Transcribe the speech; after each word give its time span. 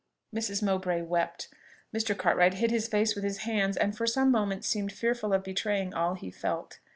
Mrs. 0.35 0.63
Mowbray 0.63 1.03
wept. 1.03 1.47
Mr. 1.95 2.17
Cartwright 2.17 2.55
hid 2.55 2.71
his 2.71 2.87
face 2.87 3.13
with 3.13 3.23
his 3.23 3.41
hands, 3.45 3.77
and 3.77 3.95
for 3.95 4.07
some 4.07 4.31
moments 4.31 4.67
seemed 4.67 4.91
fearful 4.91 5.31
of 5.31 5.43
betraying 5.43 5.93
all 5.93 6.15
he 6.15 6.31
felt. 6.31 6.79